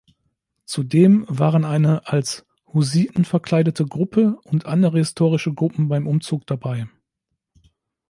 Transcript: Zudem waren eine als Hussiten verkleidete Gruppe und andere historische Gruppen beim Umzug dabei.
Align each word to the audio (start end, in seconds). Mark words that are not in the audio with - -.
Zudem 0.65 1.25
waren 1.29 1.63
eine 1.63 2.07
als 2.07 2.43
Hussiten 2.65 3.23
verkleidete 3.23 3.85
Gruppe 3.85 4.39
und 4.45 4.65
andere 4.65 4.97
historische 4.97 5.53
Gruppen 5.53 5.89
beim 5.89 6.07
Umzug 6.07 6.47
dabei. 6.47 6.87